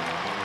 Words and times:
Bye. 0.00 0.39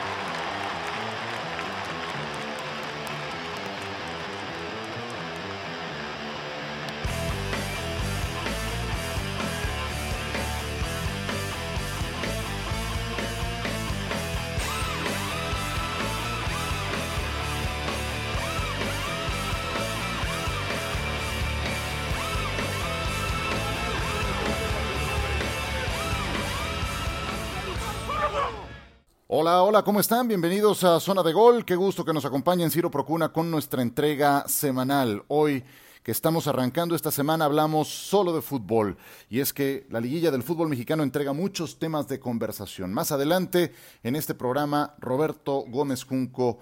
Hola, 29.38 29.62
hola, 29.64 29.82
¿cómo 29.82 30.00
están? 30.00 30.28
Bienvenidos 30.28 30.82
a 30.82 30.98
Zona 30.98 31.22
de 31.22 31.34
Gol. 31.34 31.66
Qué 31.66 31.76
gusto 31.76 32.06
que 32.06 32.14
nos 32.14 32.24
acompañen 32.24 32.70
Ciro 32.70 32.90
Procuna 32.90 33.34
con 33.34 33.50
nuestra 33.50 33.82
entrega 33.82 34.48
semanal. 34.48 35.24
Hoy 35.28 35.62
que 36.02 36.10
estamos 36.10 36.46
arrancando 36.46 36.96
esta 36.96 37.10
semana 37.10 37.44
hablamos 37.44 37.86
solo 37.86 38.34
de 38.34 38.40
fútbol 38.40 38.96
y 39.28 39.40
es 39.40 39.52
que 39.52 39.86
la 39.90 40.00
liguilla 40.00 40.30
del 40.30 40.42
fútbol 40.42 40.70
mexicano 40.70 41.02
entrega 41.02 41.34
muchos 41.34 41.78
temas 41.78 42.08
de 42.08 42.18
conversación. 42.18 42.94
Más 42.94 43.12
adelante 43.12 43.74
en 44.02 44.16
este 44.16 44.34
programa 44.34 44.94
Roberto 45.00 45.66
Gómez 45.68 46.04
Junco, 46.04 46.60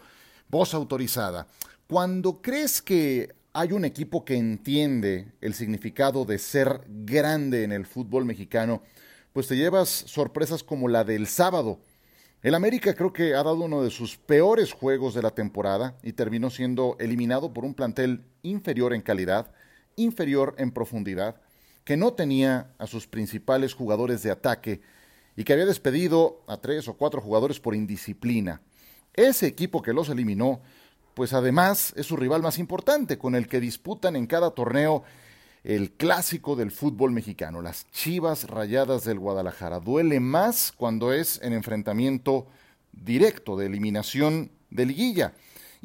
voz 0.48 0.74
autorizada. 0.74 1.46
Cuando 1.86 2.42
crees 2.42 2.82
que 2.82 3.36
hay 3.52 3.70
un 3.70 3.84
equipo 3.84 4.24
que 4.24 4.34
entiende 4.34 5.32
el 5.40 5.54
significado 5.54 6.24
de 6.24 6.38
ser 6.40 6.80
grande 6.88 7.62
en 7.62 7.70
el 7.70 7.86
fútbol 7.86 8.24
mexicano, 8.24 8.82
pues 9.32 9.46
te 9.46 9.56
llevas 9.56 9.88
sorpresas 9.88 10.64
como 10.64 10.88
la 10.88 11.04
del 11.04 11.28
sábado 11.28 11.78
el 12.44 12.54
América 12.54 12.94
creo 12.94 13.10
que 13.10 13.34
ha 13.34 13.42
dado 13.42 13.64
uno 13.64 13.82
de 13.82 13.88
sus 13.88 14.18
peores 14.18 14.74
juegos 14.74 15.14
de 15.14 15.22
la 15.22 15.30
temporada 15.30 15.96
y 16.02 16.12
terminó 16.12 16.50
siendo 16.50 16.94
eliminado 17.00 17.54
por 17.54 17.64
un 17.64 17.72
plantel 17.72 18.22
inferior 18.42 18.92
en 18.92 19.00
calidad, 19.00 19.50
inferior 19.96 20.54
en 20.58 20.70
profundidad, 20.70 21.36
que 21.84 21.96
no 21.96 22.12
tenía 22.12 22.70
a 22.76 22.86
sus 22.86 23.06
principales 23.06 23.72
jugadores 23.72 24.22
de 24.22 24.30
ataque 24.30 24.82
y 25.36 25.44
que 25.44 25.54
había 25.54 25.64
despedido 25.64 26.42
a 26.46 26.58
tres 26.58 26.86
o 26.86 26.98
cuatro 26.98 27.22
jugadores 27.22 27.60
por 27.60 27.74
indisciplina. 27.74 28.60
Ese 29.14 29.46
equipo 29.46 29.80
que 29.80 29.94
los 29.94 30.10
eliminó, 30.10 30.60
pues 31.14 31.32
además 31.32 31.94
es 31.96 32.04
su 32.04 32.14
rival 32.14 32.42
más 32.42 32.58
importante, 32.58 33.16
con 33.16 33.36
el 33.36 33.48
que 33.48 33.58
disputan 33.58 34.16
en 34.16 34.26
cada 34.26 34.50
torneo 34.50 35.02
el 35.64 35.92
clásico 35.92 36.56
del 36.56 36.70
fútbol 36.70 37.10
mexicano, 37.10 37.62
las 37.62 37.90
Chivas 37.90 38.44
Rayadas 38.44 39.04
del 39.04 39.18
Guadalajara. 39.18 39.80
Duele 39.80 40.20
más 40.20 40.72
cuando 40.72 41.12
es 41.12 41.40
en 41.42 41.54
enfrentamiento 41.54 42.46
directo 42.92 43.56
de 43.56 43.66
eliminación 43.66 44.50
de 44.68 44.86
liguilla. 44.86 45.32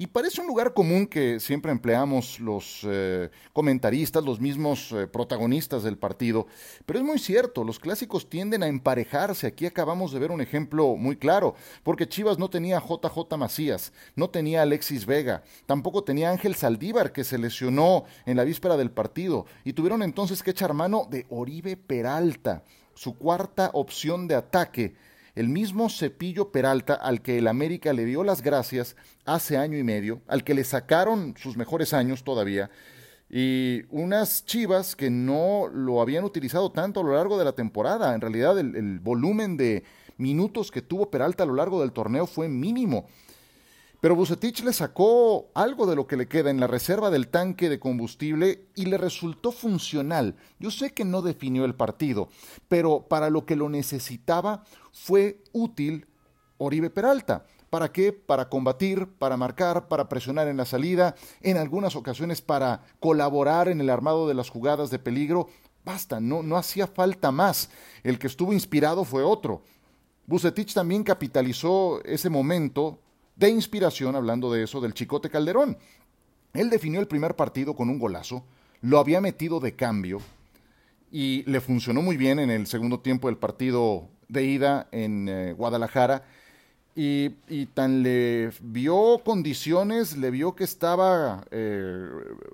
Y 0.02 0.08
parece 0.08 0.40
un 0.40 0.48
lugar 0.48 0.74
común 0.74 1.08
que 1.08 1.42
siempre 1.42 1.74
empleamos 1.74 2.40
los 2.40 2.84
eh, 2.84 3.30
comentaristas, 3.52 4.24
los 4.24 4.40
mismos 4.40 4.94
eh, 4.94 5.08
protagonistas 5.08 5.84
del 5.84 5.98
partido, 5.98 6.48
pero 6.86 7.00
es 7.00 7.06
muy 7.06 7.20
cierto, 7.20 7.66
los 7.66 7.80
clásicos 7.80 8.30
tienden 8.30 8.64
a 8.64 8.68
emparejarse. 8.68 9.48
Aquí 9.48 9.66
acabamos 9.66 10.14
de 10.14 10.20
ver 10.20 10.32
un 10.32 10.40
ejemplo 10.40 10.96
muy 10.96 11.18
claro, 11.18 11.54
porque 11.84 12.08
Chivas 12.08 12.40
no 12.40 12.50
tenía 12.50 12.80
JJ 12.80 13.36
Macías, 13.38 13.92
no 14.16 14.30
tenía 14.30 14.62
Alexis 14.62 15.06
Vega, 15.06 15.44
tampoco 15.66 16.02
tenía 16.02 16.32
Ángel 16.32 16.56
Saldívar, 16.56 17.12
que 17.12 17.26
se 17.26 17.38
lesionó 17.38 18.06
en 18.26 18.38
la 18.38 18.46
víspera 18.46 18.78
del 18.78 18.92
partido, 18.92 19.48
y 19.66 19.74
tuvieron 19.74 20.02
entonces 20.02 20.44
que 20.44 20.52
echar 20.52 20.74
mano 20.74 21.10
de 21.10 21.26
Oribe 21.28 21.76
Peralta, 21.76 22.64
su 22.94 23.18
cuarta 23.18 23.70
opción 23.74 24.30
de 24.30 24.36
ataque 24.36 24.96
el 25.40 25.48
mismo 25.48 25.90
Cepillo 25.90 26.52
Peralta 26.52 26.96
al 26.96 27.22
que 27.22 27.38
el 27.38 27.48
América 27.48 27.94
le 27.94 28.04
dio 28.04 28.26
las 28.26 28.42
gracias 28.42 28.98
hace 29.24 29.56
año 29.56 29.78
y 29.78 29.84
medio, 29.84 30.22
al 30.28 30.44
que 30.44 30.54
le 30.54 30.66
sacaron 30.66 31.34
sus 31.38 31.56
mejores 31.56 31.94
años 31.94 32.26
todavía, 32.26 32.70
y 33.30 33.84
unas 33.90 34.44
chivas 34.44 34.98
que 34.98 35.10
no 35.10 35.70
lo 35.72 36.02
habían 36.02 36.26
utilizado 36.26 36.74
tanto 36.74 37.00
a 37.00 37.04
lo 37.04 37.14
largo 37.14 37.40
de 37.40 37.46
la 37.46 37.54
temporada. 37.54 38.14
En 38.14 38.20
realidad 38.20 38.60
el, 38.60 39.00
volumen 39.00 39.56
de 39.56 39.86
minutos 40.18 40.72
que 40.72 40.82
tuvo 40.82 41.10
Peralta 41.10 41.44
a 41.44 41.48
lo 41.48 41.56
largo 41.56 41.80
del 41.80 41.94
torneo 41.94 42.28
fue 42.28 42.50
mínimo. 42.50 43.08
Pero 44.02 44.16
Bucetich 44.16 44.64
le 44.64 44.72
sacó 44.72 45.50
algo 45.54 45.86
de 45.86 45.96
lo 45.96 46.08
que 46.08 46.16
le 46.16 46.28
queda 46.28 46.50
en 46.50 46.62
la 46.62 46.68
reserva 46.68 47.10
del 47.10 47.28
tanque 47.28 47.68
de 47.68 47.80
combustible 47.80 48.68
y 48.74 48.86
le 48.86 48.98
resultó 48.98 49.52
funcional. 49.52 50.36
Yo 50.58 50.72
sé 50.72 50.94
que 50.94 51.04
no 51.04 51.22
definió 51.22 51.66
el 51.66 51.76
partido, 51.76 52.30
pero 52.70 53.08
para 53.10 53.30
lo 53.30 53.46
que 53.46 53.58
lo 53.58 53.68
necesitaba 53.68 54.64
fue 54.94 55.44
útil 55.52 56.08
Oribe 56.58 56.90
Peralta. 56.90 57.46
¿Para 57.70 57.92
qué? 57.92 58.14
Para 58.14 58.48
combatir, 58.48 59.06
para 59.06 59.36
marcar, 59.36 59.90
para 59.90 60.08
presionar 60.08 60.48
en 60.48 60.58
la 60.58 60.66
salida, 60.66 61.16
en 61.42 61.58
algunas 61.58 61.96
ocasiones 61.96 62.42
para 62.42 62.82
colaborar 63.02 63.68
en 63.68 63.82
el 63.82 63.90
armado 63.90 64.28
de 64.30 64.34
las 64.34 64.50
jugadas 64.50 64.90
de 64.90 65.00
peligro. 65.00 65.50
Basta, 65.84 66.22
no, 66.22 66.42
no 66.42 66.56
hacía 66.56 66.88
falta 66.88 67.32
más. 67.32 67.70
El 68.04 68.18
que 68.18 68.28
estuvo 68.28 68.54
inspirado 68.54 69.04
fue 69.04 69.24
otro. 69.24 69.62
Bucetich 70.26 70.74
también 70.74 71.04
capitalizó 71.04 72.04
ese 72.06 72.30
momento 72.30 73.00
de 73.40 73.50
inspiración, 73.50 74.16
hablando 74.18 74.52
de 74.52 74.64
eso, 74.64 74.82
del 74.82 74.94
Chicote 74.94 75.30
Calderón. 75.30 75.78
Él 76.54 76.70
definió 76.70 77.00
el 77.00 77.08
primer 77.08 77.36
partido 77.36 77.74
con 77.74 77.90
un 77.90 77.98
golazo, 77.98 78.44
lo 78.82 79.00
había 79.00 79.22
metido 79.22 79.60
de 79.60 79.76
cambio 79.76 80.20
y 81.12 81.44
le 81.50 81.62
funcionó 81.62 82.02
muy 82.02 82.18
bien 82.18 82.40
en 82.40 82.50
el 82.50 82.68
segundo 82.68 83.00
tiempo 83.00 83.28
del 83.28 83.38
partido 83.38 84.10
de 84.28 84.44
ida 84.44 84.88
en 84.92 85.30
eh, 85.30 85.54
Guadalajara. 85.54 86.26
Y, 86.96 87.30
tan 87.68 88.04
le 88.04 88.52
vio 88.62 89.22
condiciones, 89.24 90.18
le 90.18 90.32
vio 90.32 90.54
que 90.54 90.66
estaba 90.66 91.46
eh, 91.50 92.10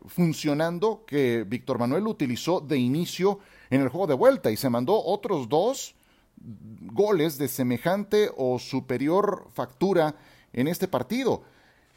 funcionando, 0.06 1.04
que 1.08 1.44
Víctor 1.48 1.80
Manuel 1.80 2.04
lo 2.04 2.12
utilizó 2.12 2.60
de 2.60 2.78
inicio 2.78 3.40
en 3.72 3.82
el 3.82 3.90
juego 3.90 4.06
de 4.06 4.14
vuelta 4.14 4.52
y 4.52 4.58
se 4.58 4.70
mandó 4.70 5.04
otros 5.04 5.50
dos 5.50 5.96
goles 6.38 7.40
de 7.40 7.48
semejante 7.48 8.30
o 8.38 8.60
superior 8.60 9.48
factura 9.52 10.16
en 10.56 10.68
este 10.68 10.88
partido. 10.88 11.44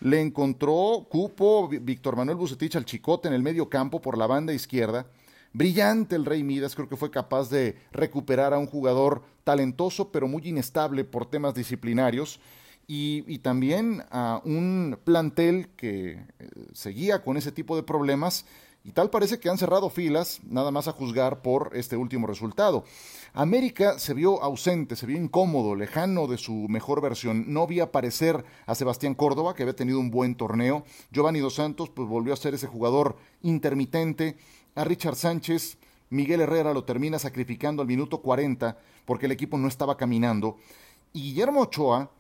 Le 0.01 0.21
encontró 0.21 1.07
cupo 1.09 1.69
Víctor 1.69 2.17
Manuel 2.17 2.37
Bucetich 2.37 2.77
al 2.77 2.85
Chicote 2.85 3.29
en 3.29 3.35
el 3.35 3.43
medio 3.43 3.69
campo 3.69 4.01
por 4.03 4.19
la 4.19 4.27
banda 4.27 4.53
izquierda. 4.53 5.07
Brillante 5.53 6.15
el 6.15 6.27
Rey 6.27 6.43
Midas, 6.43 6.75
creo 6.75 6.89
que 6.89 6.97
fue 6.97 7.11
capaz 7.11 7.49
de 7.49 7.77
recuperar 7.91 8.53
a 8.53 8.59
un 8.59 8.67
jugador 8.67 9.23
talentoso 9.45 10.13
pero 10.13 10.29
muy 10.29 10.47
inestable 10.47 11.05
por 11.05 11.27
temas 11.27 11.55
disciplinarios 11.55 12.39
y, 12.87 13.25
y 13.27 13.39
también 13.39 14.05
a 14.11 14.43
un 14.45 14.99
plantel 15.05 15.69
que 15.77 16.11
eh, 16.11 16.51
seguía 16.73 17.23
con 17.23 17.37
ese 17.37 17.53
tipo 17.53 17.77
de 17.77 17.83
problemas 17.83 18.45
y 18.85 18.93
tal 18.93 19.11
parece 19.11 19.39
que 19.39 19.49
han 19.49 19.59
cerrado 19.59 19.91
filas, 19.91 20.41
nada 20.45 20.71
más 20.71 20.89
a 20.89 20.93
juzgar 20.93 21.43
por 21.43 21.71
este 21.75 21.97
último 21.97 22.27
resultado. 22.27 22.85
América 23.35 23.99
se 23.99 24.15
vio 24.15 24.43
ausente, 24.43 24.97
se 24.97 25.07
vio 25.07 25.17
incómodo, 25.17 25.75
lejano 25.75 26.27
de 26.27 26.39
su 26.39 26.53
mejor 26.69 27.01
versión. 27.01 27.53
No 27.53 27.67
vi 27.67 27.81
aparecer 27.81 28.45
a 28.67 28.75
Sebastián 28.75 29.15
Córdoba, 29.15 29.55
que 29.55 29.63
había 29.63 29.77
tenido 29.77 30.01
un 30.01 30.11
buen 30.11 30.35
torneo. 30.35 30.85
Giovanni 31.11 31.41
Dos 31.41 31.55
Santos, 31.55 31.91
pues 31.91 32.09
volvió 32.09 32.33
a 32.33 32.37
ser 32.37 32.55
ese 32.55 32.67
jugador 32.67 33.17
intermitente. 33.43 34.37
A 34.75 34.85
Richard 34.85 35.17
Sánchez, 35.17 35.79
Miguel 36.11 36.41
Herrera 36.41 36.73
lo 36.73 36.85
termina 36.85 37.19
sacrificando 37.19 37.83
al 37.83 37.89
minuto 37.89 38.23
40 38.23 38.79
porque 39.05 39.27
el 39.27 39.33
equipo 39.33 39.59
no 39.59 39.69
estaba 39.69 39.97
caminando. 39.97 40.57
Y 41.13 41.23
Guillermo 41.23 41.63
Ochoa, 41.63 42.11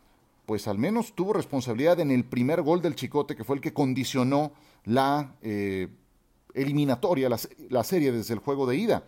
pues 0.46 0.68
al 0.68 0.78
menos 0.78 1.14
tuvo 1.14 1.32
responsabilidad 1.32 2.00
en 2.00 2.10
el 2.10 2.24
primer 2.24 2.62
gol 2.62 2.80
del 2.80 2.94
Chicote, 2.94 3.36
que 3.36 3.44
fue 3.44 3.56
el 3.56 3.62
que 3.62 3.72
condicionó 3.72 4.52
la 4.84 5.34
eh, 5.42 5.88
eliminatoria, 6.60 7.28
la, 7.28 7.84
serie 7.84 8.12
desde 8.12 8.34
el 8.34 8.40
juego 8.40 8.66
de 8.66 8.76
ida. 8.76 9.04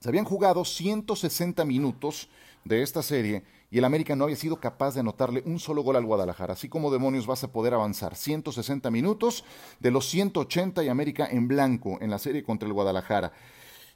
Se 0.00 0.08
habían 0.08 0.24
jugado 0.24 0.64
160 0.64 1.64
minutos 1.64 2.28
de 2.64 2.82
esta 2.82 3.02
serie 3.02 3.42
y 3.70 3.78
el 3.78 3.84
América 3.84 4.16
no 4.16 4.24
había 4.24 4.36
sido 4.36 4.60
capaz 4.60 4.94
de 4.94 5.00
anotarle 5.00 5.42
un 5.46 5.58
solo 5.58 5.82
gol 5.82 5.96
al 5.96 6.04
Guadalajara. 6.04 6.54
Así 6.54 6.68
como 6.68 6.90
demonios 6.90 7.26
vas 7.26 7.44
a 7.44 7.52
poder 7.52 7.74
avanzar 7.74 8.16
160 8.16 8.90
minutos 8.90 9.44
de 9.78 9.90
los 9.90 10.08
180 10.08 10.82
y 10.84 10.88
América 10.88 11.26
en 11.30 11.48
blanco 11.48 11.98
en 12.00 12.10
la 12.10 12.18
serie 12.18 12.42
contra 12.42 12.66
el 12.66 12.72
Guadalajara 12.72 13.32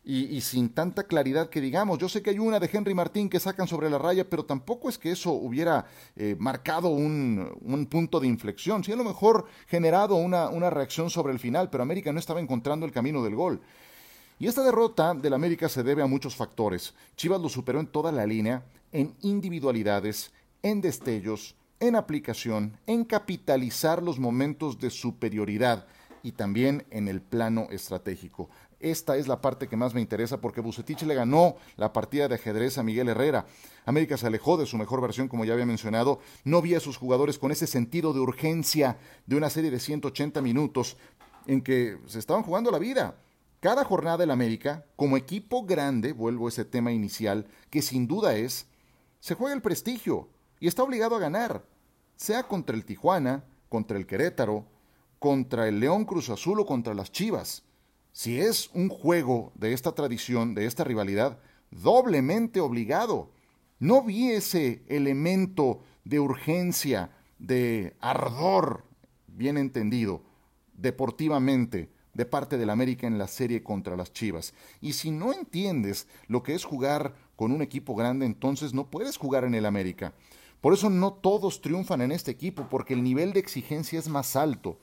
y, 0.07 0.41
sin 0.43 0.69
tanta 0.69 1.05
claridad 1.05 1.49
que 1.49 1.61
digamos. 1.61 1.99
Yo 1.99 2.09
sé 2.09 2.23
que 2.23 2.31
hay 2.31 2.39
una 2.39 2.61
de 2.61 2.69
Henry 2.71 2.95
Martín 2.95 3.31
que 3.31 3.41
sacan 3.41 3.67
sobre 3.67 3.89
la 3.89 3.99
raya, 3.99 4.29
pero 4.29 4.45
tampoco 4.45 4.91
es 4.91 4.99
que 4.99 5.11
eso 5.11 5.33
hubiera 5.33 5.87
eh, 6.15 6.37
marcado 6.39 6.89
un, 6.89 7.89
punto 7.91 8.21
de 8.21 8.27
inflexión. 8.27 8.85
Sí, 8.85 8.93
a 8.93 8.97
lo 8.97 9.05
mejor 9.05 9.47
generado 9.67 10.17
una, 10.17 10.51
una 10.51 10.69
reacción 10.69 11.09
sobre 11.09 11.33
el 11.33 11.39
final, 11.39 11.71
pero 11.71 11.83
América 11.83 12.13
no 12.13 12.19
estaba 12.19 12.41
encontrando 12.41 12.85
el 12.85 12.93
camino 12.93 13.23
del 13.23 13.35
gol. 13.35 13.61
Y 14.39 14.47
esta 14.47 14.63
derrota 14.63 15.15
del 15.15 15.33
América 15.33 15.69
se 15.69 15.83
debe 15.83 16.03
a 16.03 16.07
muchos 16.07 16.37
factores. 16.37 16.93
Chivas 17.17 17.41
lo 17.41 17.49
superó 17.49 17.81
en 17.81 17.87
toda 17.87 18.13
la 18.13 18.27
línea, 18.27 18.63
en 18.93 19.15
individualidades, 19.23 20.33
en 20.63 20.83
destellos, 20.83 21.55
en 21.81 21.97
aplicación, 21.97 22.77
en 22.87 23.05
capitalizar 23.05 24.03
los 24.03 24.19
momentos 24.19 24.79
de 24.79 24.91
superioridad 24.91 25.87
y 26.25 26.33
también 26.33 26.87
en 26.91 27.07
el 27.07 27.21
plano 27.21 27.69
estratégico 27.71 28.49
Esta 28.81 29.17
es 29.17 29.29
la 29.29 29.41
parte 29.41 29.69
que 29.69 29.77
más 29.77 29.95
me 29.95 30.01
interesa 30.01 30.41
porque 30.41 30.63
Bucetich 30.63 31.03
le 31.03 31.15
ganó 31.15 31.57
la 31.77 31.93
partida 31.93 32.29
de 32.29 32.35
ajedrez 32.35 32.77
a 32.77 32.83
Miguel 32.83 33.09
Herrera. 33.09 33.47
América 33.85 34.17
se 34.17 34.27
alejó 34.27 34.57
de 34.57 34.67
su 34.67 34.77
mejor 34.77 35.01
versión, 35.01 35.29
como 35.29 35.45
ya 35.45 35.53
había 35.53 35.67
mencionado. 35.67 36.19
No 36.45 36.61
vi 36.61 36.75
a 36.75 36.81
sus 36.81 36.97
jugadores 36.97 37.39
con 37.39 37.53
ese 37.53 37.67
sentido 37.67 38.13
de 38.13 38.21
urgencia 38.21 38.99
de 39.27 39.37
una 39.37 39.51
serie 39.51 39.71
de 39.71 39.79
180 39.79 40.43
minutos 40.43 40.97
en 41.47 41.63
que 41.63 41.99
se 42.07 42.19
estaban 42.19 42.43
jugando 42.43 42.71
la 42.71 42.79
vida. 42.79 43.17
Cada 43.61 43.85
jornada 43.85 44.19
del 44.19 44.31
América, 44.31 44.85
como 44.97 45.17
equipo 45.17 45.65
grande, 45.65 46.13
vuelvo 46.13 46.47
a 46.47 46.49
ese 46.51 46.65
tema 46.65 46.93
inicial, 46.93 47.47
que 47.71 47.81
sin 47.81 48.07
duda 48.07 48.35
es, 48.35 48.67
se 49.21 49.35
juega 49.35 49.55
el 49.55 49.63
prestigio 49.63 50.29
y 50.61 50.69
está 50.69 50.83
obligado 50.83 51.17
a 51.17 51.21
ganar, 51.21 51.65
sea 52.17 52.43
contra 52.43 52.77
el 52.77 52.85
Tijuana, 52.85 53.45
contra 53.69 53.97
el 53.97 54.07
Querétaro, 54.07 54.67
contra 55.25 55.69
el 55.69 55.81
León 55.81 56.05
Cruz 56.05 56.29
Azul 56.29 56.61
o 56.61 56.67
contra 56.67 56.93
las 56.93 57.11
Chivas. 57.11 57.63
Si 58.13 58.39
es 58.43 58.69
un 58.75 58.91
juego 58.91 59.53
de 59.55 59.73
esta 59.73 59.93
tradición, 59.93 60.55
de 60.55 60.67
esta 60.67 60.85
rivalidad, 60.85 61.39
doblemente 61.71 62.61
obligado. 62.61 63.31
No 63.79 64.03
vi 64.03 64.33
ese 64.33 64.83
elemento 64.87 65.81
de 66.05 66.21
urgencia, 66.21 67.11
de 67.39 67.97
ardor, 68.01 68.85
bien 69.27 69.57
entendido, 69.57 70.21
deportivamente, 70.75 71.89
de 72.13 72.27
parte 72.27 72.59
del 72.59 72.69
América 72.69 73.07
en 73.07 73.17
la 73.17 73.27
serie 73.27 73.63
contra 73.63 73.97
las 73.97 74.13
Chivas. 74.13 74.53
Y 74.83 74.93
si 74.93 75.11
no 75.11 75.33
entiendes 75.33 76.07
lo 76.29 76.43
que 76.43 76.55
es 76.55 76.67
jugar 76.67 77.15
con 77.35 77.51
un 77.51 77.63
equipo 77.63 77.95
grande, 77.95 78.27
entonces 78.27 78.75
no 78.75 78.91
puedes 78.91 79.17
jugar 79.17 79.45
en 79.45 79.55
el 79.55 79.65
América. 79.65 80.13
Por 80.61 80.75
eso 80.75 80.91
no 80.91 81.15
todos 81.15 81.63
triunfan 81.63 82.03
en 82.03 82.13
este 82.13 82.31
equipo, 82.31 82.69
porque 82.71 82.93
el 82.93 83.03
nivel 83.03 83.33
de 83.33 83.41
exigencia 83.41 83.99
es 83.99 84.09
más 84.09 84.37
alto. 84.37 84.79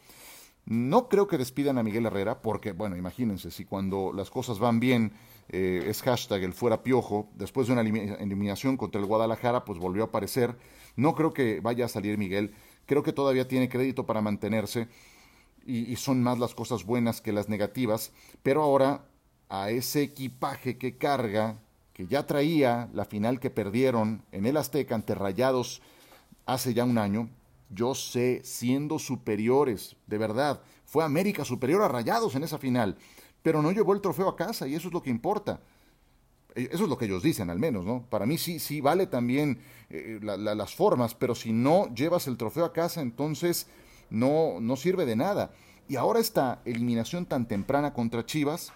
No 0.66 1.10
creo 1.10 1.28
que 1.28 1.38
despidan 1.38 1.78
a 1.78 1.84
Miguel 1.84 2.06
Herrera 2.06 2.42
porque, 2.42 2.72
bueno, 2.72 2.96
imagínense, 2.96 3.52
si 3.52 3.66
cuando 3.66 4.12
las 4.14 4.30
cosas 4.30 4.60
van 4.60 4.80
bien 4.80 5.14
eh, 5.50 5.84
es 5.88 6.02
hashtag 6.04 6.44
el 6.44 6.54
fuera 6.54 6.84
piojo, 6.84 7.30
después 7.36 7.68
de 7.68 7.74
una 7.74 7.82
eliminación 7.82 8.78
contra 8.78 9.02
el 9.02 9.08
Guadalajara, 9.08 9.66
pues 9.66 9.80
volvió 9.80 10.04
a 10.04 10.06
aparecer. 10.08 10.56
No 10.96 11.16
creo 11.16 11.34
que 11.34 11.60
vaya 11.62 11.86
a 11.86 11.90
salir 11.90 12.18
Miguel, 12.18 12.54
creo 12.86 13.04
que 13.04 13.14
todavía 13.14 13.48
tiene 13.48 13.70
crédito 13.70 14.06
para 14.06 14.22
mantenerse 14.22 14.88
y, 15.66 15.92
y 15.92 15.96
son 15.96 16.22
más 16.22 16.38
las 16.40 16.54
cosas 16.54 16.86
buenas 16.86 17.22
que 17.22 17.34
las 17.34 17.50
negativas, 17.50 18.12
pero 18.44 18.62
ahora 18.62 19.06
a 19.50 19.70
ese 19.72 20.04
equipaje 20.04 20.78
que 20.78 20.98
carga, 20.98 21.58
que 21.94 22.08
ya 22.08 22.26
traía 22.26 22.90
la 22.94 23.06
final 23.06 23.40
que 23.40 23.50
perdieron 23.50 24.24
en 24.32 24.46
el 24.46 24.58
Azteca 24.58 24.96
ante 24.96 25.16
Rayados 25.16 25.82
hace 26.46 26.74
ya 26.74 26.86
un 26.86 26.98
año, 26.98 27.30
yo 27.74 27.96
sé, 27.96 28.42
siendo 28.44 29.00
superiores, 29.00 29.96
de 30.08 30.18
verdad, 30.18 30.62
fue 30.86 31.04
América 31.04 31.46
superior 31.46 31.82
a 31.82 31.88
Rayados 31.88 32.36
en 32.36 32.44
esa 32.44 32.58
final, 32.58 32.98
pero 33.42 33.62
no 33.62 33.72
llevó 33.72 33.94
el 33.94 34.02
trofeo 34.02 34.28
a 34.28 34.36
casa 34.36 34.68
y 34.68 34.76
eso 34.76 34.90
es 34.90 34.94
lo 34.94 35.02
que 35.02 35.10
importa. 35.10 35.62
Eh, 36.56 36.70
eso 36.72 36.84
es 36.84 36.90
lo 36.90 36.98
que 36.98 37.06
ellos 37.06 37.24
dicen, 37.24 37.50
al 37.50 37.60
menos, 37.60 37.86
¿no? 37.86 38.06
Para 38.10 38.26
mí 38.26 38.38
sí, 38.38 38.60
sí 38.60 38.82
vale 38.82 39.08
también 39.08 39.60
eh, 39.90 40.20
las 40.22 40.76
formas, 40.76 41.16
pero 41.16 41.34
si 41.34 41.54
no 41.54 41.94
llevas 41.94 42.28
el 42.28 42.38
trofeo 42.38 42.66
a 42.66 42.74
casa, 42.74 43.02
entonces 43.02 43.68
no, 44.10 44.60
no 44.60 44.76
sirve 44.76 45.06
de 45.06 45.16
nada. 45.16 45.52
Y 45.88 45.96
ahora 45.96 46.20
esta 46.20 46.62
eliminación 46.66 47.26
tan 47.26 47.48
temprana 47.48 47.94
contra 47.94 48.26
Chivas, 48.26 48.74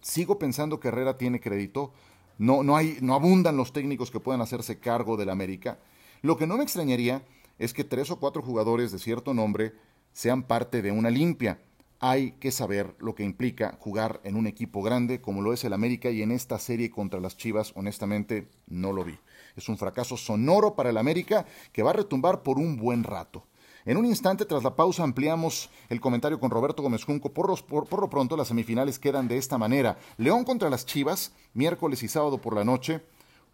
sigo 0.00 0.38
pensando 0.38 0.80
que 0.80 0.88
Herrera 0.88 1.16
tiene 1.18 1.40
crédito. 1.40 1.92
No, 2.38 2.62
no, 2.62 2.76
hay, 2.76 2.98
no 3.00 3.14
abundan 3.14 3.56
los 3.56 3.72
técnicos 3.72 4.10
que 4.10 4.20
puedan 4.20 4.40
hacerse 4.40 4.78
cargo 4.78 5.16
del 5.16 5.30
América. 5.30 5.78
Lo 6.22 6.36
que 6.36 6.46
no 6.46 6.56
me 6.56 6.64
extrañaría 6.64 7.22
es 7.62 7.72
que 7.72 7.84
tres 7.84 8.10
o 8.10 8.18
cuatro 8.18 8.42
jugadores 8.42 8.90
de 8.90 8.98
cierto 8.98 9.34
nombre 9.34 9.72
sean 10.12 10.42
parte 10.42 10.82
de 10.82 10.90
una 10.90 11.10
limpia. 11.10 11.60
Hay 12.00 12.32
que 12.32 12.50
saber 12.50 12.96
lo 12.98 13.14
que 13.14 13.22
implica 13.22 13.78
jugar 13.78 14.20
en 14.24 14.34
un 14.34 14.48
equipo 14.48 14.82
grande 14.82 15.20
como 15.20 15.42
lo 15.42 15.52
es 15.52 15.62
el 15.62 15.72
América 15.72 16.10
y 16.10 16.22
en 16.22 16.32
esta 16.32 16.58
serie 16.58 16.90
contra 16.90 17.20
las 17.20 17.36
Chivas 17.36 17.72
honestamente 17.76 18.48
no 18.66 18.92
lo 18.92 19.04
vi. 19.04 19.16
Es 19.54 19.68
un 19.68 19.78
fracaso 19.78 20.16
sonoro 20.16 20.74
para 20.74 20.90
el 20.90 20.96
América 20.96 21.46
que 21.72 21.84
va 21.84 21.90
a 21.90 21.92
retumbar 21.92 22.42
por 22.42 22.58
un 22.58 22.76
buen 22.76 23.04
rato. 23.04 23.46
En 23.84 23.96
un 23.96 24.06
instante, 24.06 24.44
tras 24.44 24.64
la 24.64 24.74
pausa, 24.74 25.04
ampliamos 25.04 25.70
el 25.88 26.00
comentario 26.00 26.40
con 26.40 26.50
Roberto 26.50 26.82
Gómez 26.82 27.04
Junco. 27.04 27.32
Por, 27.32 27.64
por, 27.64 28.00
lo 28.00 28.10
pronto, 28.10 28.36
las 28.36 28.48
semifinales 28.48 28.98
quedan 28.98 29.28
de 29.28 29.38
esta 29.38 29.56
manera. 29.56 29.98
León 30.16 30.44
contra 30.44 30.68
las 30.68 30.84
Chivas, 30.84 31.32
miércoles 31.54 32.02
y 32.02 32.08
sábado 32.08 32.38
por 32.38 32.56
la 32.56 32.64
noche. 32.64 33.02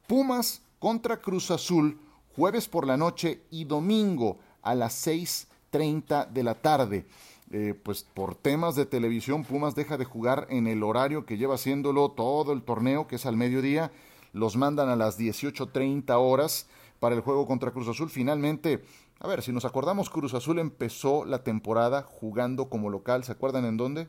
Pumas 0.06 0.62
contra 0.78 1.18
Cruz 1.18 1.50
Azul, 1.50 1.98
jueves 2.38 2.68
por 2.68 2.86
la 2.86 2.96
noche 2.96 3.40
y 3.50 3.64
domingo 3.64 4.38
a 4.62 4.76
las 4.76 5.04
6.30 5.04 6.28
de 6.28 6.44
la 6.44 6.54
tarde. 6.54 7.04
Eh, 7.50 7.74
pues 7.82 8.04
por 8.14 8.36
temas 8.36 8.76
de 8.76 8.86
televisión, 8.86 9.42
Pumas 9.42 9.74
deja 9.74 9.96
de 9.96 10.04
jugar 10.04 10.46
en 10.48 10.68
el 10.68 10.84
horario 10.84 11.26
que 11.26 11.36
lleva 11.36 11.56
haciéndolo 11.56 12.12
todo 12.12 12.52
el 12.52 12.62
torneo, 12.62 13.08
que 13.08 13.16
es 13.16 13.26
al 13.26 13.36
mediodía. 13.36 13.90
Los 14.32 14.56
mandan 14.56 14.88
a 14.88 14.94
las 14.94 15.18
18.30 15.18 16.14
horas 16.16 16.68
para 17.00 17.16
el 17.16 17.22
juego 17.22 17.44
contra 17.44 17.72
Cruz 17.72 17.88
Azul. 17.88 18.08
Finalmente, 18.08 18.84
a 19.18 19.26
ver, 19.26 19.42
si 19.42 19.50
nos 19.50 19.64
acordamos, 19.64 20.08
Cruz 20.08 20.32
Azul 20.32 20.60
empezó 20.60 21.24
la 21.24 21.42
temporada 21.42 22.02
jugando 22.02 22.68
como 22.68 22.88
local. 22.88 23.24
¿Se 23.24 23.32
acuerdan 23.32 23.64
en 23.64 23.76
dónde? 23.76 24.06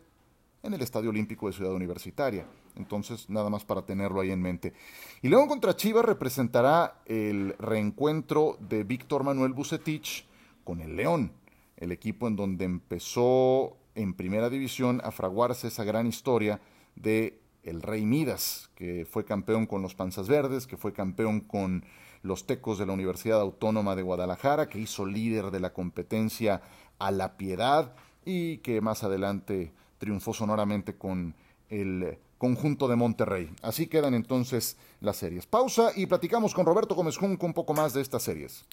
En 0.61 0.75
el 0.75 0.83
Estadio 0.83 1.09
Olímpico 1.09 1.47
de 1.47 1.53
Ciudad 1.53 1.73
Universitaria. 1.73 2.45
Entonces, 2.79 3.29
nada 3.29 3.49
más 3.49 3.65
para 3.65 3.83
tenerlo 3.83 4.21
ahí 4.21 4.31
en 4.31 4.41
mente. 4.41 4.73
Y 5.21 5.27
León 5.27 5.47
contra 5.47 5.75
Chivas 5.75 6.05
representará 6.05 7.01
el 7.05 7.55
reencuentro 7.59 8.57
de 8.59 8.83
Víctor 8.83 9.23
Manuel 9.23 9.53
Bucetich 9.53 10.25
con 10.63 10.81
el 10.81 10.95
León, 10.95 11.33
el 11.77 11.91
equipo 11.91 12.27
en 12.27 12.35
donde 12.35 12.65
empezó 12.65 13.77
en 13.95 14.13
primera 14.13 14.49
división 14.49 15.01
a 15.03 15.11
fraguarse 15.11 15.67
esa 15.67 15.83
gran 15.83 16.07
historia 16.07 16.61
de 16.95 17.39
el 17.63 17.81
Rey 17.81 18.05
Midas, 18.05 18.69
que 18.75 19.05
fue 19.05 19.25
campeón 19.25 19.65
con 19.65 19.81
los 19.81 19.93
Panzas 19.93 20.27
Verdes, 20.27 20.65
que 20.65 20.77
fue 20.77 20.93
campeón 20.93 21.41
con 21.41 21.83
los 22.21 22.45
Tecos 22.45 22.77
de 22.77 22.85
la 22.85 22.93
Universidad 22.93 23.41
Autónoma 23.41 23.95
de 23.95 24.01
Guadalajara, 24.01 24.69
que 24.69 24.79
hizo 24.79 25.05
líder 25.05 25.51
de 25.51 25.59
la 25.59 25.73
competencia 25.73 26.61
a 26.97 27.11
la 27.11 27.37
piedad 27.37 27.93
y 28.25 28.57
que 28.57 28.81
más 28.81 29.03
adelante 29.03 29.73
triunfó 29.97 30.33
sonoramente 30.33 30.95
con 30.95 31.35
el 31.69 32.17
conjunto 32.39 32.87
de 32.87 32.95
Monterrey. 32.95 33.51
Así 33.61 33.85
quedan 33.85 34.15
entonces 34.15 34.77
las 35.01 35.17
series. 35.17 35.45
Pausa 35.45 35.91
y 35.95 36.07
platicamos 36.07 36.55
con 36.55 36.65
Roberto 36.65 36.95
Gómez 36.95 37.17
Junco 37.17 37.45
un 37.45 37.53
poco 37.53 37.75
más 37.75 37.93
de 37.93 38.01
estas 38.01 38.23
series. 38.23 38.65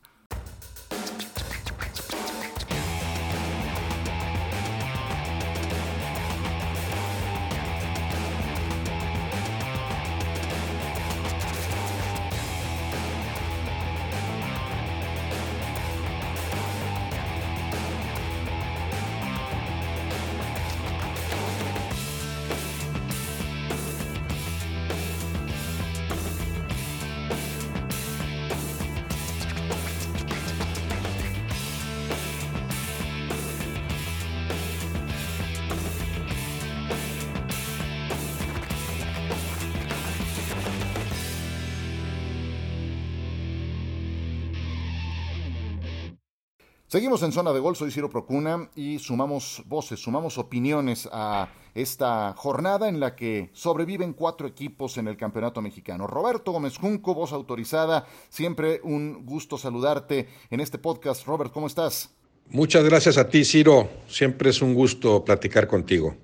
Seguimos 46.97 47.23
en 47.23 47.33
zona 47.33 47.53
de 47.53 47.61
gol, 47.61 47.76
soy 47.76 47.91
Ciro 47.91 48.09
Procuna 48.09 48.71
y 48.75 48.99
sumamos 48.99 49.62
voces, 49.67 50.00
sumamos 50.00 50.38
opiniones 50.38 51.07
a 51.12 51.50
esta 51.75 52.33
jornada 52.33 52.88
en 52.88 53.00
la 53.00 53.15
que 53.15 53.50
sobreviven 53.53 54.15
cuatro 54.15 54.47
equipos 54.47 54.97
en 54.97 55.07
el 55.07 55.19
campeonato 55.19 55.61
mexicano. 55.61 56.07
Roberto 56.07 56.53
Gómez 56.53 56.79
Junco, 56.79 57.15
voz 57.15 57.35
autorizada, 57.35 58.07
siempre 58.31 58.81
un 58.83 59.26
gusto 59.26 59.59
saludarte 59.59 60.26
en 60.49 60.61
este 60.61 60.79
podcast. 60.79 61.26
Robert, 61.26 61.53
¿cómo 61.53 61.67
estás? 61.67 62.15
Muchas 62.49 62.83
gracias 62.83 63.19
a 63.19 63.29
ti, 63.29 63.45
Ciro. 63.45 63.91
Siempre 64.09 64.49
es 64.49 64.62
un 64.62 64.73
gusto 64.73 65.23
platicar 65.23 65.69
contigo. 65.69 66.17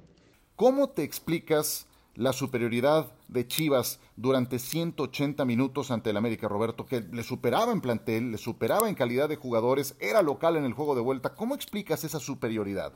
¿Cómo 0.57 0.89
te 0.89 1.03
explicas 1.03 1.87
la 2.15 2.33
superioridad 2.33 3.13
de 3.29 3.47
Chivas 3.47 3.99
durante 4.17 4.59
180 4.59 5.45
minutos 5.45 5.91
ante 5.91 6.11
el 6.11 6.17
América, 6.17 6.49
Roberto, 6.49 6.87
que 6.87 7.01
le 7.01 7.23
superaba 7.23 7.73
en 7.73 7.81
plantel, 7.81 8.33
le 8.33 8.39
superaba 8.39 8.89
en 8.89 8.95
calidad 8.95 9.29
de 9.29 9.37
jugadores, 9.37 9.97
era 10.01 10.23
local 10.23 10.57
en 10.57 10.65
el 10.65 10.75
juego 10.75 10.95
de 10.95 11.01
vuelta. 11.01 11.35
¿Cómo 11.35 11.55
explicas 11.55 12.05
esa 12.05 12.21
superioridad? 12.21 12.93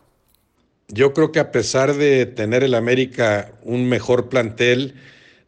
Yo 0.88 1.12
creo 1.12 1.32
que 1.32 1.40
a 1.40 1.50
pesar 1.50 1.94
de 1.94 2.26
tener 2.26 2.62
el 2.62 2.74
América 2.74 3.58
un 3.62 3.88
mejor 3.88 4.28
plantel, 4.28 4.94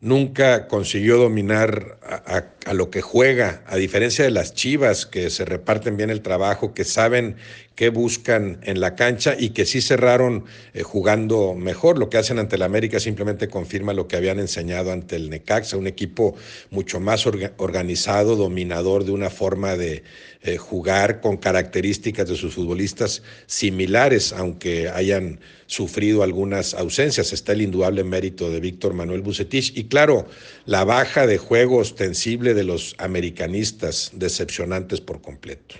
nunca 0.00 0.68
consiguió 0.68 1.16
dominar 1.16 1.98
a, 2.02 2.72
lo 2.72 2.90
que 2.90 3.00
juega, 3.00 3.62
a 3.66 3.76
diferencia 3.76 4.24
de 4.24 4.30
las 4.30 4.54
Chivas, 4.54 5.06
que 5.06 5.30
se 5.30 5.44
reparten 5.44 5.96
bien 5.96 6.10
el 6.10 6.20
trabajo, 6.20 6.72
que 6.72 6.84
saben 6.84 7.36
qué 7.74 7.88
buscan 7.88 8.60
en 8.62 8.80
la 8.80 8.94
cancha 8.94 9.34
y 9.38 9.50
que 9.50 9.64
sí 9.64 9.80
cerraron 9.80 10.44
eh, 10.74 10.82
jugando 10.82 11.54
mejor. 11.54 11.98
Lo 11.98 12.10
que 12.10 12.18
hacen 12.18 12.38
ante 12.38 12.56
el 12.56 12.62
América 12.62 13.00
simplemente 13.00 13.48
confirma 13.48 13.92
lo 13.92 14.06
que 14.06 14.16
habían 14.16 14.38
enseñado 14.38 14.92
ante 14.92 15.16
el 15.16 15.30
Necaxa, 15.30 15.76
un 15.76 15.86
equipo 15.86 16.36
mucho 16.70 17.00
más 17.00 17.26
organizado, 17.26 18.36
dominador 18.36 19.04
de 19.04 19.12
una 19.12 19.30
forma 19.30 19.76
de 19.76 20.04
eh, 20.40 20.56
jugar 20.56 21.20
con 21.20 21.36
características 21.36 22.28
de 22.28 22.36
sus 22.36 22.54
futbolistas 22.54 23.24
similares, 23.46 24.32
aunque 24.32 24.88
hayan 24.88 25.40
sufrido 25.66 26.22
algunas 26.22 26.74
ausencias. 26.74 27.32
Está 27.32 27.52
el 27.52 27.62
indudable 27.62 28.04
mérito 28.04 28.48
de 28.48 28.60
Víctor 28.60 28.94
Manuel 28.94 29.22
Bucetich 29.22 29.76
y 29.76 29.88
claro, 29.88 30.26
la 30.64 30.84
baja 30.84 31.26
de 31.26 31.38
juego 31.38 31.78
ostensible 31.78 32.54
de 32.54 32.62
los 32.62 32.94
americanistas, 32.98 34.12
decepcionantes 34.14 35.00
por 35.00 35.20
completo. 35.20 35.74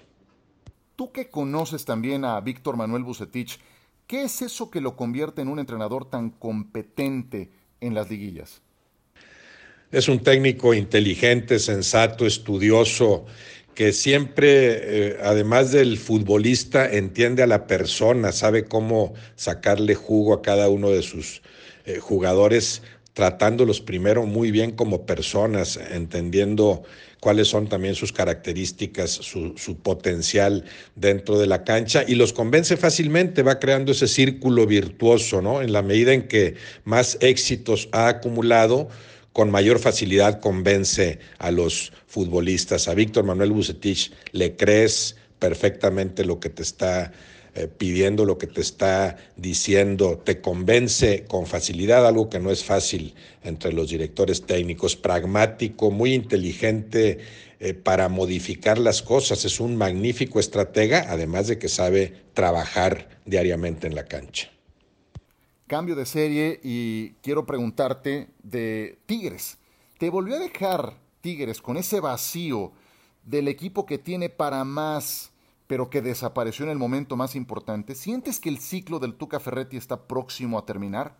Tú 0.96 1.12
que 1.12 1.28
conoces 1.28 1.84
también 1.84 2.24
a 2.24 2.40
Víctor 2.40 2.76
Manuel 2.76 3.04
Bucetich, 3.04 3.60
¿qué 4.08 4.24
es 4.24 4.42
eso 4.42 4.70
que 4.70 4.80
lo 4.80 4.96
convierte 4.96 5.40
en 5.40 5.48
un 5.48 5.60
entrenador 5.60 6.10
tan 6.10 6.30
competente 6.30 7.48
en 7.80 7.94
las 7.94 8.10
liguillas? 8.10 8.60
Es 9.90 10.08
un 10.08 10.18
técnico 10.18 10.74
inteligente, 10.74 11.58
sensato, 11.58 12.26
estudioso, 12.26 13.24
que 13.78 13.92
siempre, 13.92 14.48
eh, 14.50 15.18
además 15.22 15.70
del 15.70 15.98
futbolista, 15.98 16.90
entiende 16.90 17.44
a 17.44 17.46
la 17.46 17.68
persona, 17.68 18.32
sabe 18.32 18.64
cómo 18.64 19.14
sacarle 19.36 19.94
jugo 19.94 20.34
a 20.34 20.42
cada 20.42 20.68
uno 20.68 20.90
de 20.90 21.02
sus 21.02 21.42
eh, 21.86 22.00
jugadores, 22.00 22.82
tratándolos 23.12 23.80
primero 23.80 24.26
muy 24.26 24.50
bien 24.50 24.72
como 24.72 25.06
personas, 25.06 25.78
entendiendo 25.92 26.82
cuáles 27.20 27.46
son 27.46 27.68
también 27.68 27.94
sus 27.94 28.12
características, 28.12 29.12
su, 29.12 29.56
su, 29.56 29.76
potencial 29.76 30.64
dentro 30.96 31.38
de 31.38 31.46
la 31.46 31.62
cancha 31.62 32.02
y 32.04 32.16
los 32.16 32.32
convence 32.32 32.76
fácilmente, 32.76 33.44
va 33.44 33.60
creando 33.60 33.92
ese 33.92 34.08
círculo 34.08 34.66
virtuoso, 34.66 35.40
¿no? 35.40 35.62
En 35.62 35.72
la 35.72 35.82
medida 35.82 36.12
en 36.12 36.26
que 36.26 36.56
más 36.82 37.16
éxitos 37.20 37.88
ha 37.92 38.08
acumulado, 38.08 38.88
con 39.38 39.52
mayor 39.52 39.78
facilidad 39.78 40.40
convence 40.40 41.20
a 41.38 41.52
los 41.52 41.92
futbolistas. 42.08 42.88
A 42.88 42.94
Víctor 42.94 43.22
Manuel 43.22 43.52
Bucetich 43.52 44.10
le 44.32 44.56
crees 44.56 45.14
perfectamente 45.38 46.24
lo 46.24 46.40
que 46.40 46.50
te 46.50 46.64
está 46.64 47.12
eh, 47.54 47.68
pidiendo, 47.68 48.24
lo 48.24 48.36
que 48.36 48.48
te 48.48 48.60
está 48.60 49.16
diciendo, 49.36 50.18
te 50.18 50.40
convence 50.40 51.22
con 51.28 51.46
facilidad, 51.46 52.04
algo 52.04 52.28
que 52.28 52.40
no 52.40 52.50
es 52.50 52.64
fácil 52.64 53.14
entre 53.44 53.72
los 53.72 53.90
directores 53.90 54.42
técnicos, 54.42 54.96
pragmático, 54.96 55.92
muy 55.92 56.14
inteligente 56.14 57.18
eh, 57.60 57.74
para 57.74 58.08
modificar 58.08 58.76
las 58.76 59.02
cosas, 59.02 59.44
es 59.44 59.60
un 59.60 59.76
magnífico 59.76 60.40
estratega, 60.40 61.06
además 61.10 61.46
de 61.46 61.58
que 61.58 61.68
sabe 61.68 62.12
trabajar 62.34 63.08
diariamente 63.24 63.86
en 63.86 63.94
la 63.94 64.06
cancha. 64.06 64.50
Cambio 65.68 65.94
de 65.94 66.06
serie 66.06 66.58
y 66.64 67.10
quiero 67.22 67.44
preguntarte 67.44 68.28
de 68.42 68.98
Tigres. 69.04 69.58
¿Te 69.98 70.08
volvió 70.08 70.36
a 70.36 70.38
dejar 70.38 70.94
Tigres 71.20 71.60
con 71.60 71.76
ese 71.76 72.00
vacío 72.00 72.72
del 73.24 73.48
equipo 73.48 73.84
que 73.84 73.98
tiene 73.98 74.30
para 74.30 74.64
más, 74.64 75.30
pero 75.66 75.90
que 75.90 76.00
desapareció 76.00 76.64
en 76.64 76.70
el 76.70 76.78
momento 76.78 77.16
más 77.16 77.36
importante? 77.36 77.94
¿Sientes 77.94 78.40
que 78.40 78.48
el 78.48 78.58
ciclo 78.58 78.98
del 78.98 79.12
Tuca 79.14 79.40
Ferretti 79.40 79.76
está 79.76 80.08
próximo 80.08 80.58
a 80.58 80.64
terminar? 80.64 81.14